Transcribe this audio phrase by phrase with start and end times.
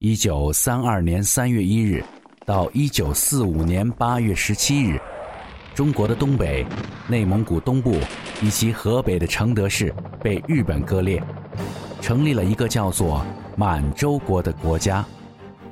[0.00, 2.04] 一九三二年三月一日
[2.46, 4.96] 到一九四五年八月十七日，
[5.74, 6.64] 中国的东北、
[7.08, 7.98] 内蒙古东部
[8.40, 9.92] 以及河北的承德市
[10.22, 11.20] 被日本割裂，
[12.00, 13.26] 成立了一个叫做
[13.56, 15.04] 满洲国的国家。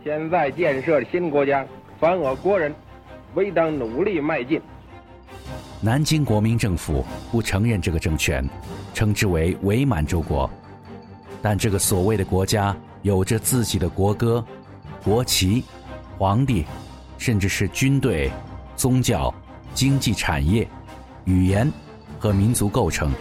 [0.02, 1.64] 现在建设新国家，
[2.00, 2.74] 凡我国人，
[3.36, 4.61] 唯当努力迈进。
[5.80, 8.45] 南京国民政府不承认这个政权，
[8.93, 10.50] 称之为伪满洲国。
[11.40, 12.77] 但这个所谓的国家。
[13.07, 14.45] 有着自己的国歌、
[15.04, 15.62] 国旗、
[16.19, 16.65] 皇帝，
[17.19, 18.29] 甚至是军队、
[18.74, 19.32] 宗教、
[19.74, 20.66] 经济产业、
[21.24, 21.73] 语言
[22.19, 23.12] 和民族构成。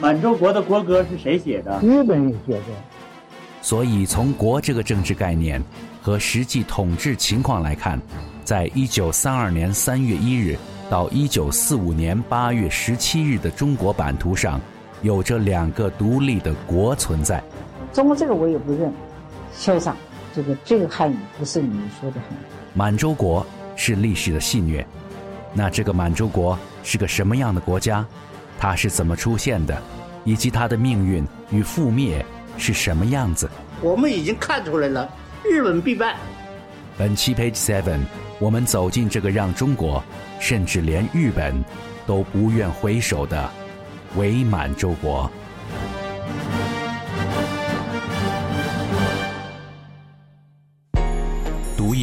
[0.00, 1.80] 满洲国的国歌是谁写的？
[1.82, 2.62] 日本人写的。
[3.60, 5.60] 所以，从“国”这个政治概念
[6.00, 8.00] 和实际统治情况来看，
[8.44, 10.56] 在一九三二年三月一日
[10.88, 14.60] 到一九四五年八月十七日的中国版图上，
[15.02, 17.42] 有着两个独立的国存在。
[17.92, 18.92] 中国这个我也不认。
[19.56, 19.96] 校长，
[20.34, 22.44] 这个这个汉语不是你们说的汉语。
[22.74, 24.84] 满洲国是历史的戏谑，
[25.52, 28.04] 那这个满洲国是个什么样的国家？
[28.58, 29.80] 它是怎么出现的？
[30.24, 32.24] 以及它的命运与覆灭
[32.56, 33.48] 是什么样子？
[33.82, 35.08] 我们已经看出来了，
[35.44, 36.16] 日本必败。
[36.96, 38.00] 本期 Page Seven，
[38.38, 40.02] 我们走进这个让中国，
[40.40, 41.62] 甚至连日本
[42.06, 43.50] 都不愿回首的
[44.16, 45.30] 伪满洲国。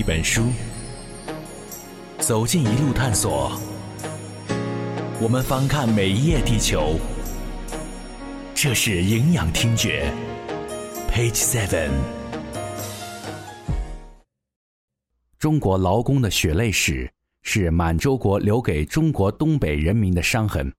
[0.02, 0.48] 一本书，
[2.18, 3.52] 走进一路探索。
[5.22, 7.00] 我们翻看每一页地球，
[8.56, 10.12] 这是营养听觉。
[11.12, 11.92] Page Seven，
[15.38, 17.08] 中国劳工的血泪史
[17.44, 20.74] 是满洲国留给中国东北人民的伤痕。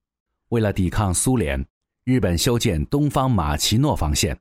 [0.48, 1.64] 为了抵抗苏联，
[2.02, 4.36] 日本修建东方马奇诺防线。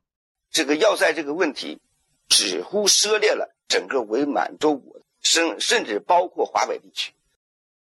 [0.50, 1.80] 这个要塞这个问题，
[2.28, 3.48] 几乎涉猎了。
[3.72, 7.10] 整个伪满洲国，甚甚至包括华北地区，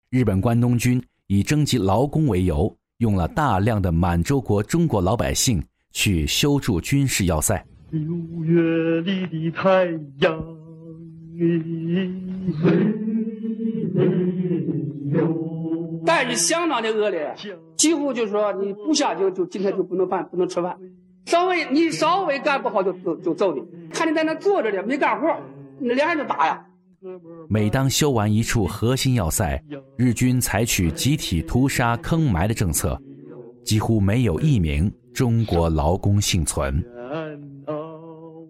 [0.10, 7.64] 日本关东军以征集劳工为由，用了大量的满洲国中国老百姓去修筑军事要塞。
[7.92, 8.02] 六
[8.44, 9.86] 月里的太
[10.22, 10.44] 阳，
[16.04, 17.36] 待遇相当的恶劣，
[17.76, 20.76] 几乎就是说你不下就就今天就不能饭不能吃饭，
[21.28, 23.62] 稍微你稍微干不好就就就揍你，
[23.92, 25.40] 看你在那坐着的没干活。
[25.80, 26.66] 那两人就打呀！
[27.48, 29.64] 每当修完一处核心要塞，
[29.98, 33.00] 日军采取集体屠杀、坑埋的政策，
[33.64, 36.84] 几乎没有一名中国劳工幸存。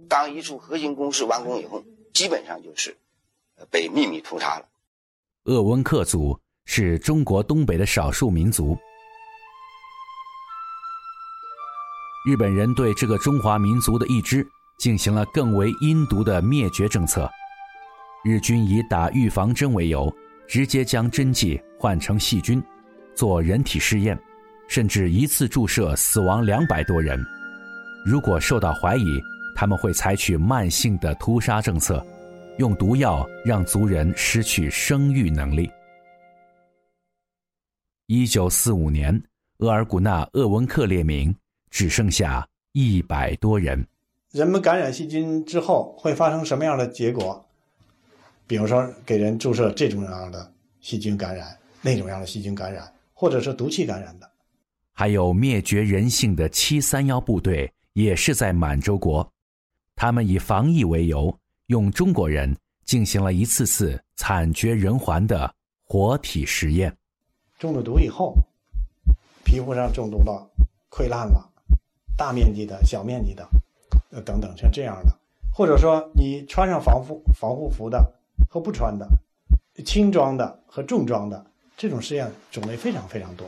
[0.07, 1.83] 当一处核心工事完工以后，
[2.13, 2.95] 基本上就是
[3.69, 4.65] 被秘密屠杀了。
[5.43, 8.77] 鄂温克族是中国东北的少数民族，
[12.27, 14.47] 日本人对这个中华民族的一支。
[14.77, 17.29] 进行了更为阴毒的灭绝政策，
[18.23, 20.13] 日军以打预防针为由，
[20.47, 22.63] 直接将针剂换成细菌，
[23.15, 24.17] 做人体试验，
[24.67, 27.19] 甚至一次注射死亡两百多人。
[28.05, 29.21] 如果受到怀疑，
[29.55, 32.05] 他们会采取慢性的屠杀政策，
[32.59, 35.69] 用毒药让族人失去生育能力。
[38.05, 39.21] 一九四五年，
[39.57, 41.35] 额尔古纳鄂温克列明
[41.71, 43.85] 只剩下一百多人。
[44.31, 47.45] 人们感染细菌之后会发生什么样的结果？
[48.45, 54.29] 比如说，给人注射这种样的细菌感染，那种样的细菌感染，或者是毒气感染的。
[54.93, 59.29] 还有灭绝人性的七三幺部队，也是在满洲国。
[59.95, 61.35] 他们以防疫为由，
[61.67, 62.55] 用中国人
[62.85, 65.53] 进行了一次次惨绝人寰的
[65.85, 66.95] 活体实验。
[67.57, 68.35] 中了毒以后，
[69.43, 70.49] 皮肤上中毒了，
[70.89, 71.49] 溃烂了，
[72.17, 73.47] 大面积的小面积的。
[74.09, 75.11] 呃，等等，像这样的，
[75.53, 78.09] 或者说你穿上防护防护服的
[78.49, 79.05] 和不穿的，
[79.83, 81.45] 轻装的和重装的，
[81.75, 83.45] 这种试验种类非常非常多。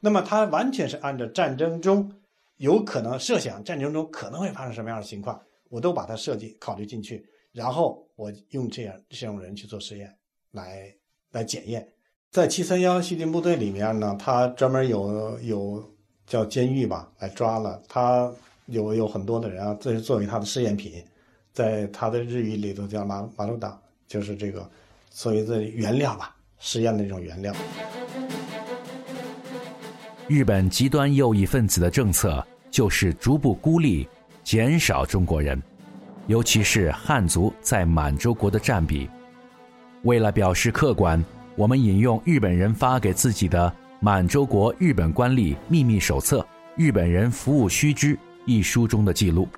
[0.00, 2.12] 那么它完全是按照战争中
[2.56, 10.12] 有可能设想战争中可能会发生什么样的情况，我都把它设计考虑进去，然后我用这样这种人去做实验
[10.50, 10.92] 来
[11.30, 11.86] 来检验。
[12.32, 15.94] 在七三幺细菌部队里面呢，他专门有有
[16.26, 18.32] 叫监狱吧，来抓了他。
[18.66, 21.02] 有有很多的人啊，这是作为他的试验品，
[21.52, 23.76] 在他的日语里头叫马马鲁达，
[24.06, 24.68] 就是这个
[25.10, 27.54] 所谓的原料吧，实验的一种原料。
[30.28, 34.08] 日本极端右翼分子的政策就是逐步孤立、
[34.42, 35.60] 减少中国人，
[36.26, 39.10] 尤其是汉族在满洲国的占比。
[40.04, 41.22] 为了表示客观，
[41.56, 43.68] 我们引用日本人发给自己的
[44.00, 46.38] 《满洲国日本官吏秘密手册》
[46.76, 48.14] 《日本人服务须知》。
[48.44, 49.48] 一书中的记录：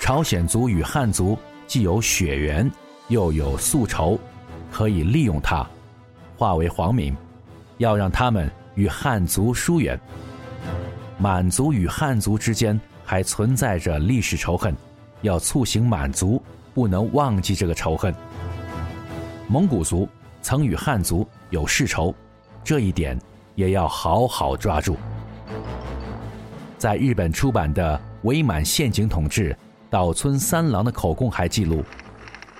[0.00, 2.70] 朝鲜族与汉族既有血缘，
[3.08, 4.18] 又有宿仇，
[4.72, 5.66] 可以利用它，
[6.38, 7.14] 化为皇民，
[7.76, 9.98] 要让他们与汉族疏远。
[11.18, 14.74] 满族与汉族之间还存在着历史仇恨，
[15.20, 16.42] 要促醒满族
[16.72, 18.14] 不能忘记这个仇恨。
[19.48, 20.08] 蒙古族
[20.40, 22.14] 曾与汉族有世仇，
[22.64, 23.18] 这一点
[23.54, 24.96] 也要好好抓住。
[26.78, 29.54] 在日本出版的伪满陷阱统治
[29.90, 31.82] 岛村三郎的口供还记录，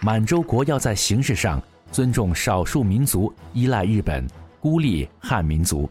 [0.01, 1.63] 满洲国要在形式上
[1.93, 4.27] 尊重少数民族依赖日本，
[4.61, 5.89] 孤立汉民族，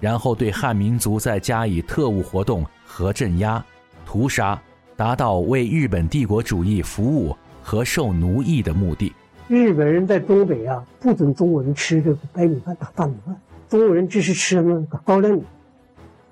[0.00, 3.64] 然后对汉民族再加以特务活动和镇压、
[4.04, 4.60] 屠杀，
[4.96, 9.12] 达到为日本帝国主义服务和受奴役的目的。
[9.46, 15.44] 日本人在东北啊，不准中国人吃这个白米饭、大大米饭，中国人只是吃那个高粱米。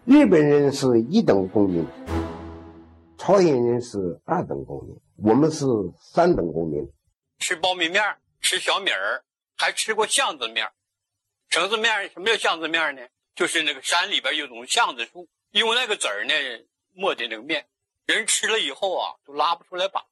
[0.07, 1.85] 日本人是一等公民，
[3.19, 5.67] 朝鲜人是二等公民，我们是
[5.99, 6.81] 三等公民。
[7.41, 8.01] 吃苞米面，
[8.41, 9.25] 吃小米儿，
[9.57, 10.65] 还吃过巷子面。
[11.49, 13.03] 绳子面什么叫巷子面呢？
[13.35, 16.33] 就是那个山里边有种巷子树，用那个籽儿呢
[16.95, 17.67] 磨的那个面，
[18.07, 20.03] 人吃了以后啊，都拉不出来粑粑。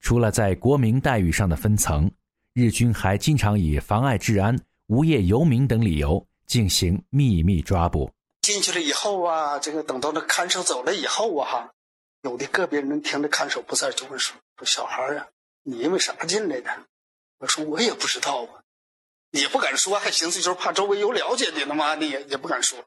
[0.00, 2.10] 除了在国民待遇上的分层，
[2.54, 8.10] 日军还经常以妨碍治安、无业游民等理由进行秘密抓捕。
[8.46, 11.72] 进去了以后啊，这个等到那看守走了以后啊，哈，
[12.22, 15.26] 有的个别人听着看守不在，就会说：“说小孩啊，
[15.64, 16.70] 你因为啥进来的？”
[17.38, 18.62] 我说：“我也不知道啊，
[19.32, 22.78] 也不敢说，还寻思就是怕周围有了解的，他妈的也也不敢说。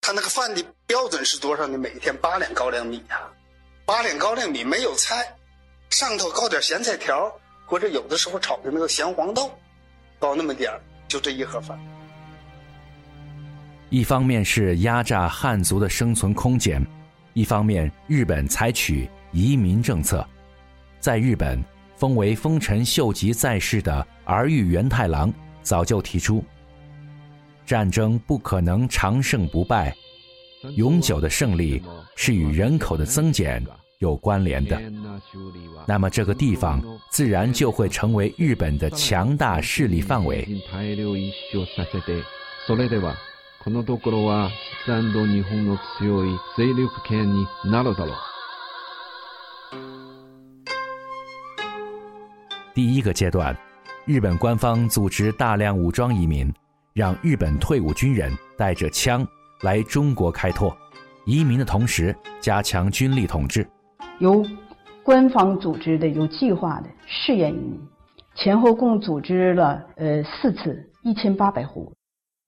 [0.00, 1.78] 他那个饭的标准是多少呢？
[1.78, 3.30] 每天八两高粱米呀，
[3.86, 5.38] 八两高粱米没有菜，
[5.90, 7.32] 上头搞点咸菜条，
[7.66, 9.56] 或者有的时候炒的那个咸黄豆，
[10.18, 11.78] 搞那么点儿，就这一盒饭。”
[13.92, 16.82] 一方面是压榨汉族的生存空间，
[17.34, 20.26] 一方面日本采取移民政策。
[20.98, 21.62] 在日本，
[21.96, 25.30] 封为丰臣秀吉在世的儿玉源太郎
[25.60, 26.42] 早就提出，
[27.66, 29.94] 战争不可能长胜不败，
[30.74, 31.82] 永久的胜利
[32.16, 33.62] 是与人口的增减
[33.98, 34.80] 有关联的。
[35.86, 40.48] 那么这个地方自然就会成为日本的强大势力范围。
[43.63, 44.49] このところは
[44.85, 44.91] 日
[45.41, 48.15] 本の強い勢力圏になるだろう。
[52.73, 53.57] 第一个阶段，
[54.05, 56.53] 日本官方组织大量武装移民，
[56.93, 59.27] 让日本退伍军人带着枪
[59.61, 60.75] 来中国开拓。
[61.25, 63.67] 移民的同时，加强军力统治。
[64.19, 64.45] 由
[65.03, 67.81] 官方组织的、有计划的试验移民，
[68.35, 71.91] 前后共组织了呃四次，一千八百户。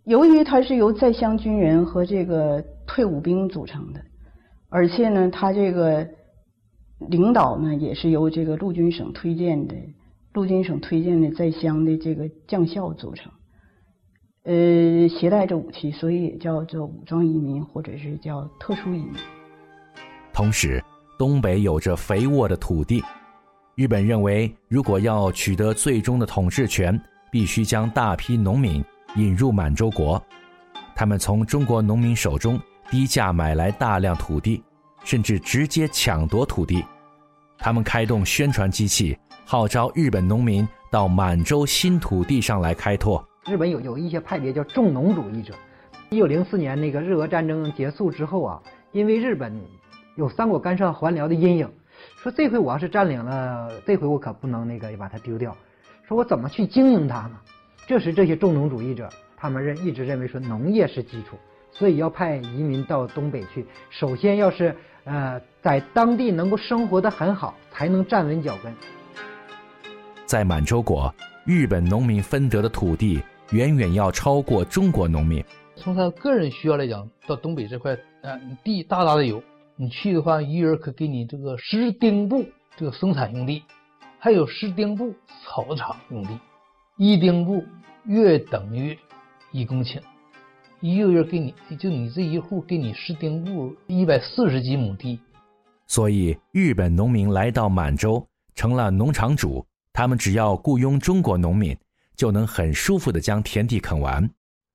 [0.05, 4.01] 由于它是由在乡军人和这个退伍兵组成的，
[4.69, 6.07] 而且呢，他这个
[7.09, 9.75] 领导呢也是由这个陆军省推荐的
[10.35, 13.33] 陆军省推荐的在乡的这个将校组成，
[14.43, 19.15] 呃，携带着武器，所以也叫做武装移民或者是叫特殊移民。
[20.35, 20.83] 同时，
[21.19, 23.03] 东北有着肥沃的土地，
[23.75, 27.01] 日本认为，如果要取得最终的统治权，
[27.31, 28.85] 必须将大批农民。
[29.17, 30.21] 引入满洲国，
[30.95, 34.63] 他们从中国农民手中低价买来大量土地，
[35.05, 36.85] 甚至直接抢夺土地。
[37.57, 43.25] 他们开动宣传机器，号召日本农民到满洲新土地上来开拓。
[43.47, 45.55] 日本有有一些派别叫重农主义者。
[46.11, 48.63] 一九零四年那个日俄战争结束之后啊，
[48.93, 49.59] 因为日本
[50.17, 51.71] 有三国干涉还辽的阴影，
[52.23, 55.57] 说这回我要是占领了，这回我可不能那个把它丢掉。
[56.07, 57.37] 说我怎么去经营它呢？
[57.87, 61.37] 这时，这些重农主义者，他们认一直认为说农业是基础，
[61.71, 63.67] 所以要派移民到东北去。
[63.91, 64.75] 首先要是
[65.05, 68.75] 呃在当地能够生活的很好，才能站稳脚跟。
[70.25, 71.15] 在满洲国，
[71.45, 75.45] 日本农民分得的土地远远要超过中国农民。
[75.77, 79.43] 从他个人需要来讲，到东北这块，呃，地大大的有，
[79.77, 83.63] 你去的话，一人可给你这个十丁布这个生产用地，
[84.19, 85.13] 还有十丁布
[85.45, 86.39] 草场用地。
[86.97, 87.65] 一丁布
[88.05, 88.97] 约等于
[89.51, 90.01] 一公顷，
[90.79, 95.19] 一个月给你就你这一户给你十丁布，一百四十几亩地。
[95.89, 98.25] 所以日本农民来到满洲
[98.55, 101.77] 成了农场主，他们只要雇佣中国农民，
[102.15, 104.31] 就能很舒服的将田地垦完。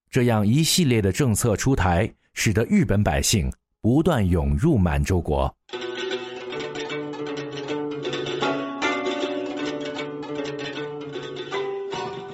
[0.09, 3.49] 这样一系列的政策出台，使得日本百姓
[3.79, 5.55] 不断涌入满洲国。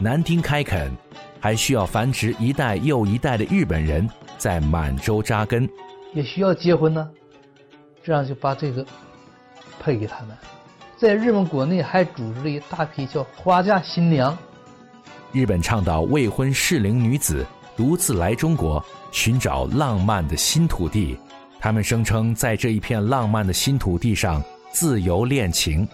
[0.05, 0.91] 南丁开垦，
[1.39, 4.07] 还需要繁殖一代又一代的日本人
[4.37, 5.67] 在满洲扎根，
[6.13, 7.09] 也需要结婚呢。
[8.03, 8.85] 这样就把这个
[9.79, 10.37] 配给他们，
[10.95, 14.37] 在日本国内还组织了一大批叫花嫁新娘。
[15.31, 17.43] 日本倡导未婚适龄女子
[17.75, 21.17] 独自来中国寻找浪漫的新土地，
[21.59, 24.39] 他们声称在这一片浪漫的新土地上
[24.71, 25.87] 自由恋情。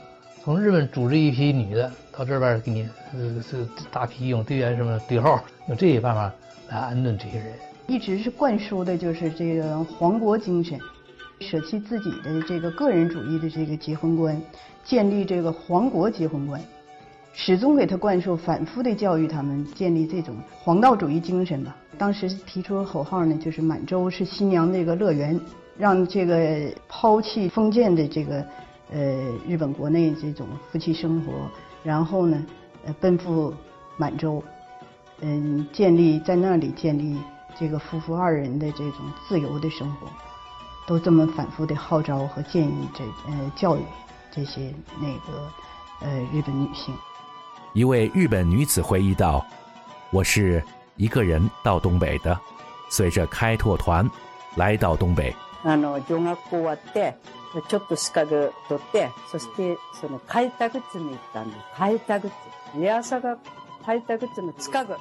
[0.44, 3.60] 从日本组织一批女的到这边给你，呃，这
[3.92, 6.34] 大批用队员什么对号，用这些办法
[6.70, 7.54] 来安顿这些人。
[7.86, 10.80] 一直是灌输的就是这个皇国精神，
[11.42, 14.42] 舍弃自己的这个个人主义的这个结婚观，
[14.84, 16.60] 建立这个皇国结婚观，
[17.34, 21.76] 始终给他灌输，反复的教育他们建立这种皇道主义精神吧。
[22.00, 25.40] 当时提出的口号呢，就是满洲是新娘这个乐园，
[25.78, 28.44] 让这个抛弃封建的这个
[28.92, 29.00] 呃
[29.48, 31.32] 日本国内这种夫妻生活，
[31.84, 32.46] 然后呢，
[32.86, 33.54] 呃奔赴
[33.98, 34.44] 满洲，
[35.22, 37.18] 嗯，建立在那里建立。
[37.60, 40.08] 这个夫妇二人的这种自由的生活，
[40.88, 43.82] 都这么反复的号召和建议这呃教育
[44.32, 45.52] 这些那个
[46.00, 46.96] 呃日本女性。
[47.74, 49.46] 一位日本女子回忆道
[50.12, 50.64] ：“我是
[50.96, 52.40] 一个人到东北的，
[52.90, 54.10] 随着开拓团
[54.56, 57.17] 来到东北。”あの上学校終わって
[57.69, 62.33] ちょっと資格取ってそしてその開拓地に行ったんです開拓地
[62.79, 63.39] リアサが
[63.85, 64.97] 開拓地の近く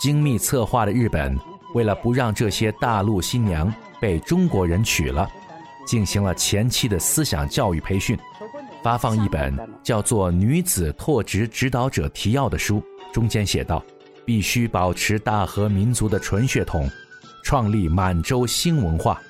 [0.00, 1.38] 精密策划的日本，
[1.74, 5.30] 为了不让这些大陆新娘被中国人娶了，
[5.86, 8.18] 进行了前期的思想教育培训，
[8.82, 13.80] 发放一本叫做《女子拓殖指导者提要》的书，中间写道：
[14.24, 16.90] 必须保持大和民族的纯血统，
[17.44, 19.20] 创立满洲新文化，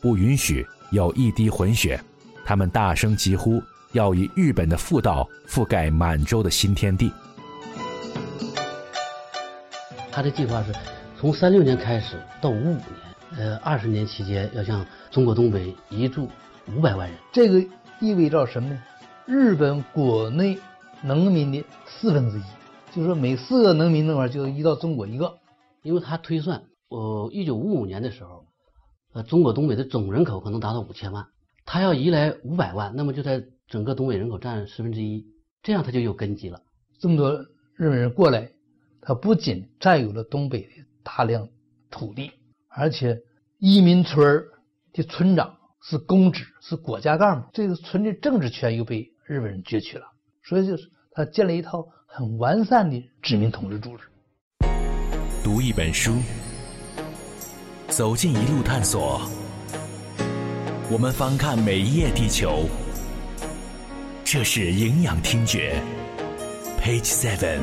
[0.00, 2.00] 不允许有一滴混血。
[2.44, 3.62] 他们大声疾呼，
[3.92, 7.10] 要以日本的妇道覆盖满洲的新天地。
[10.10, 10.72] 他的计划是
[11.18, 12.84] 从三六年开始到五五年，
[13.36, 16.28] 呃，二十年期间要向中国东北移住
[16.74, 17.18] 五百万人。
[17.32, 17.60] 这个
[18.00, 18.82] 意味着什么呢？
[19.26, 20.58] 日本国内
[21.02, 22.42] 农民的四分之一，
[22.94, 25.38] 就是说每四个农民那块就移到中国一个。
[25.82, 28.44] 因为他推算，呃，一九五五年的时候，
[29.16, 31.26] 呃，中国东北的总人口可能达到五千万，
[31.64, 35.26] 他要移来五百万，那么就在整个东北人口占十分之一，
[35.62, 36.60] 这样他就有根基了。
[36.98, 37.32] 这么多
[37.76, 38.50] 日本人过来。
[39.00, 40.68] 他不仅占有了东北的
[41.04, 41.48] 大量
[41.92, 42.32] 土地，
[42.66, 43.22] 而且
[43.60, 44.44] 移民村
[44.92, 50.06] 的村长是公职，是国家干部，这个村的政治权又被日本人攫取了。
[50.42, 54.02] 所以，就是他建了一套很完善的殖民统治组织。
[55.44, 56.16] 读一本书，
[57.96, 59.22] 走进一路探索，
[60.90, 62.68] 我们翻看每一页地球。
[64.22, 65.80] 这是营养听觉
[66.78, 67.60] ，Page Seven。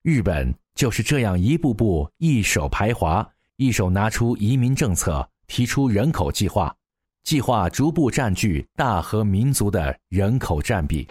[0.00, 6.74] 日本就是这样一步步一手排华，一手拿出移民政策，提出人口计划，
[7.24, 11.06] 计划逐步占据大和民族的人口占比。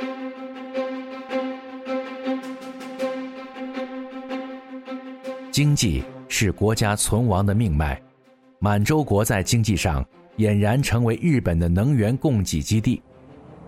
[5.52, 6.04] 经济
[6.36, 8.02] 是国家存亡的命脉，
[8.58, 10.04] 满洲国在经济上
[10.38, 13.00] 俨然成为日本的能源供给基地，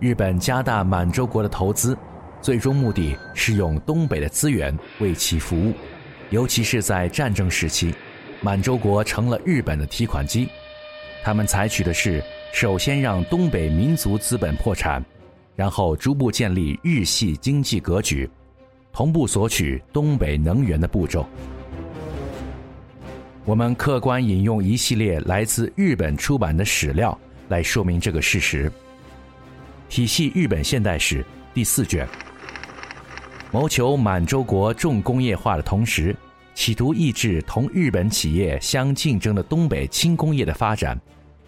[0.00, 1.96] 日本加大满洲国的投资。
[2.42, 5.72] 最终目的是用东北的资源为其服务，
[6.30, 7.94] 尤其是在战争时期，
[8.40, 10.48] 满洲国成了日本的提款机。
[11.22, 12.20] 他们采取的是
[12.52, 15.00] 首先让东北民族资本破产，
[15.54, 18.28] 然后逐步建立日系经济格局，
[18.92, 21.24] 同步索取东北能源的步骤。
[23.46, 27.16] 我们客观引用一系列来自日本出版的史料
[27.48, 28.70] 来说明这个事实。
[29.88, 31.24] 体系日本现代史
[31.54, 32.06] 第四卷。
[33.52, 36.14] 谋求满洲国重工业化的同时，
[36.56, 41.00] 企图抑制同日本企业相竞争的东北轻工业的发展，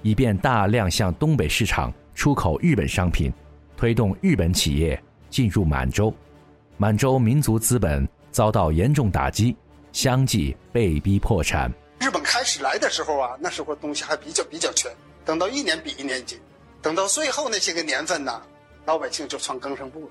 [0.02, 3.32] 以便大量向东北市场出口日本商品，
[3.76, 6.14] 推动日本企业进入满洲。
[6.76, 9.56] 满洲民族资本遭到严重打击，
[9.90, 11.68] 相继被逼破产。
[12.48, 14.90] 始来的时候啊，那时候东西还比较比较全，
[15.24, 16.40] 等到一年比一年紧，
[16.80, 18.42] 等到最后那些个年份呢，
[18.86, 20.10] 老百姓就穿更生布了。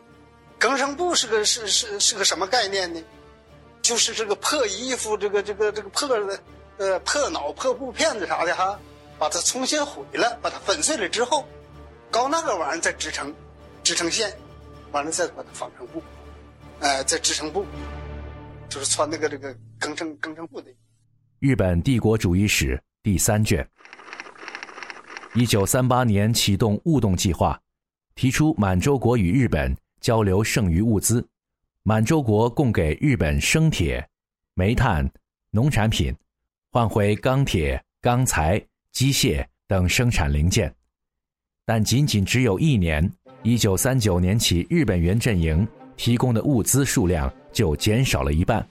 [0.59, 3.03] 更生布是个是是是个什么概念呢？
[3.81, 6.39] 就是这个破衣服，这个这个这个破的
[6.77, 8.79] 呃破脑破布片子啥的哈，
[9.17, 11.47] 把它重新毁了，把它粉碎了之后，
[12.11, 13.33] 搞那个玩意儿再织成
[13.83, 14.35] 织成线，
[14.91, 16.03] 完了再把它纺成布，
[16.81, 17.65] 哎，再织成布，
[18.69, 20.69] 就是穿那个这个更生更生布的。
[21.39, 23.67] 日本帝国主义史第三卷，
[25.35, 27.59] 一九三八年启动物动计划，
[28.15, 29.75] 提出满洲国与日本。
[29.99, 31.27] 交流剩余物资，
[31.83, 34.07] 满洲国供给日本生铁、
[34.53, 35.09] 煤炭、
[35.49, 36.15] 农产品，
[36.71, 40.73] 换回钢铁、钢材、机械等生产零件。
[41.65, 45.67] 但仅仅只有一年，一九三九年起，日本原阵营
[45.97, 48.65] 提供的物资数量就减少了一半，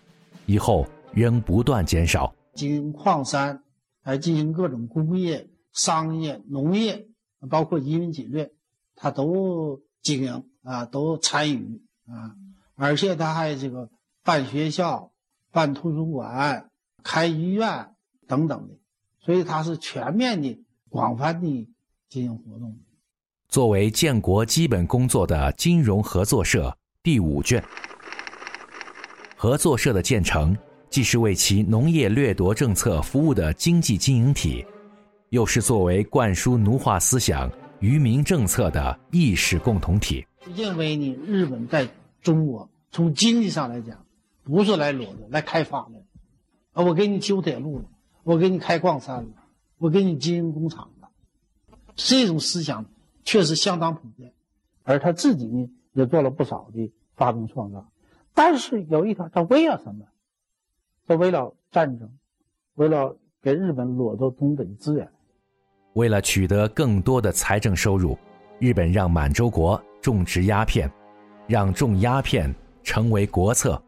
[0.47, 2.33] 以后仍不断减少。
[2.57, 3.63] 经营矿山，
[4.03, 7.07] 来进行各种工业、商业、农业，
[7.51, 8.51] 包括移民侵略，
[8.97, 12.35] 他都经营啊，都参与啊，
[12.75, 13.91] 而且他还这个
[14.25, 15.13] 办学校、
[15.53, 16.71] 办图书馆、
[17.03, 17.95] 开医院
[18.27, 18.75] 等等的，
[19.21, 21.69] 所以他是全面的、广泛的
[22.09, 22.77] 进行活动。
[23.49, 27.63] 作为建国基本工作的金融合作社第五卷，
[29.37, 30.57] 合作社的建成。
[30.97, 34.65] 既是为其农业掠夺政策服务的经济经营体，
[35.29, 40.27] 又是作为灌输奴化思想、愚民政策的意识共同体。
[40.55, 41.87] 因为呢，日本在
[42.23, 44.07] 中国从经济上来讲，
[44.43, 46.03] 不是来掠夺、来开发的，
[46.73, 47.85] 啊，我给你修铁路了，
[48.23, 49.29] 我给你开矿山了，
[49.77, 51.11] 我给你经营工厂了，
[51.95, 52.87] 这种思想
[53.23, 54.33] 确实相当普遍。
[54.83, 57.87] 而他自己呢，也做了不少的发明创造，
[58.33, 60.07] 但是有一条，他为了什么？
[61.07, 62.11] 他为了战争，
[62.75, 65.09] 为了给日本掠夺东北资源，
[65.93, 68.19] 为了取得更多的财政收入，
[68.59, 70.91] 日本让满洲国种植鸦片，
[71.47, 73.81] 让种鸦片成为国策，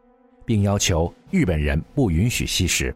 [0.45, 2.95] 并要求日本人不允许吸食。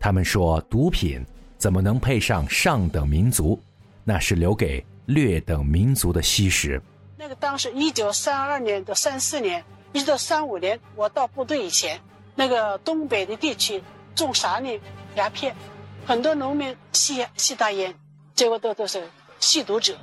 [0.00, 1.22] 他们说，毒品
[1.58, 3.60] 怎么能配上上等民族？
[4.02, 6.80] 那是留给劣等民族的吸食。
[7.16, 12.00] 那个当时一九三二年到三四年，一直到三五年，我到部队以前。
[12.34, 13.82] 那个东北的地区
[14.14, 14.68] 种啥呢？
[15.16, 15.54] 鸦片，
[16.06, 17.94] 很多农民吸吸大烟，
[18.34, 19.06] 结果都都是
[19.38, 19.94] 吸毒者。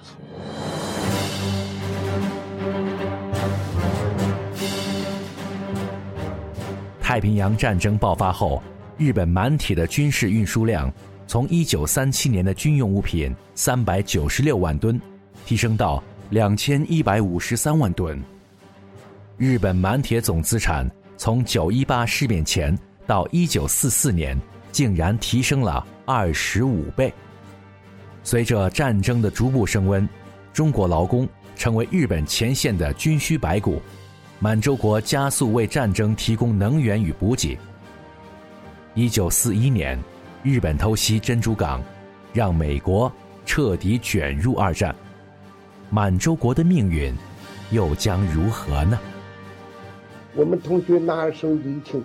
[7.01, 8.61] 太平洋战争爆发后，
[8.95, 10.93] 日本满铁的军事运输量
[11.25, 15.01] 从1937年的军用物品396万吨，
[15.47, 18.23] 提升到2153万吨。
[19.37, 20.87] 日本满铁总资产。
[21.19, 22.73] 从九一八事变前
[23.05, 24.39] 到一九四四年，
[24.71, 27.13] 竟然提升了二十五倍。
[28.23, 30.07] 随着战争的逐步升温，
[30.53, 31.27] 中国劳工
[31.57, 33.81] 成为日本前线的军需白骨，
[34.39, 37.59] 满洲国加速为战争提供能源与补给。
[38.93, 39.99] 一九四一年，
[40.41, 41.83] 日本偷袭珍珠港，
[42.31, 43.11] 让美国
[43.45, 44.95] 彻底卷入二战。
[45.89, 47.13] 满洲国的命运
[47.71, 48.97] 又将如何呢？
[50.35, 52.03] 我们同学拿着手机一听，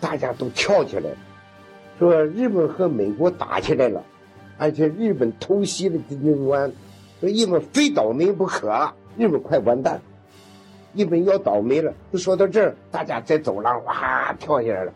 [0.00, 1.16] 大家都跳起来了，
[1.98, 4.02] 说日本和美国打起来了，
[4.58, 6.72] 而且日本偷袭了金珠湾，
[7.20, 10.00] 说日本非倒霉不可，日本快完蛋，
[10.94, 11.94] 日本要倒霉了。
[12.12, 14.92] 就说到这儿，大家在走廊哇跳下来了。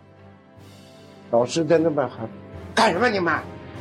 [1.30, 2.28] 老师在那边喊
[2.74, 3.32] ：“干什么你们？”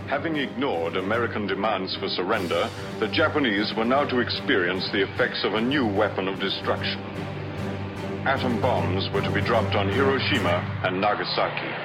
[0.10, 2.68] Having ignored American demands for surrender,
[3.00, 7.00] the Japanese were now to experience the effects of a new weapon of destruction.
[8.26, 11.85] Atom bombs were to be dropped on Hiroshima and Nagasaki.